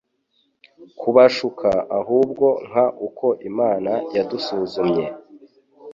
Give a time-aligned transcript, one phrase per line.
[0.99, 1.69] kubashuka
[1.99, 2.75] ahubwo nk
[3.07, 5.05] uko Imana yadusuzumye